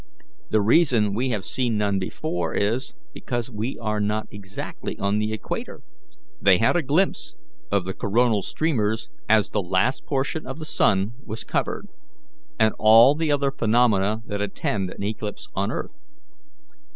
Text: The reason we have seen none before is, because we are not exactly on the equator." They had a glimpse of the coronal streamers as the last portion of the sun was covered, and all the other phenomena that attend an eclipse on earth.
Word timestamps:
The 0.49 0.63
reason 0.63 1.13
we 1.13 1.29
have 1.29 1.45
seen 1.45 1.77
none 1.77 1.99
before 1.99 2.55
is, 2.55 2.95
because 3.13 3.51
we 3.51 3.77
are 3.79 3.99
not 3.99 4.25
exactly 4.31 4.97
on 4.97 5.19
the 5.19 5.31
equator." 5.31 5.83
They 6.41 6.57
had 6.57 6.75
a 6.75 6.81
glimpse 6.81 7.35
of 7.71 7.85
the 7.85 7.93
coronal 7.93 8.41
streamers 8.41 9.09
as 9.29 9.51
the 9.51 9.61
last 9.61 10.07
portion 10.07 10.47
of 10.47 10.57
the 10.57 10.65
sun 10.65 11.13
was 11.23 11.43
covered, 11.43 11.85
and 12.59 12.73
all 12.79 13.13
the 13.13 13.31
other 13.31 13.51
phenomena 13.51 14.23
that 14.25 14.41
attend 14.41 14.89
an 14.89 15.03
eclipse 15.03 15.47
on 15.53 15.69
earth. 15.69 15.93